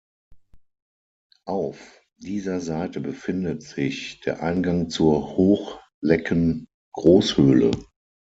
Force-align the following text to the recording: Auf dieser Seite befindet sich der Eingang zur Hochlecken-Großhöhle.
Auf 1.45 2.01
dieser 2.17 2.59
Seite 2.59 2.99
befindet 3.01 3.61
sich 3.61 4.19
der 4.21 4.41
Eingang 4.41 4.89
zur 4.89 5.37
Hochlecken-Großhöhle. 5.37 7.69